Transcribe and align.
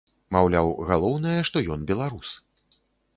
Маўляў, 0.35 0.69
галоўнае, 0.91 1.35
што 1.49 1.57
ён 1.75 1.83
беларус. 1.91 2.33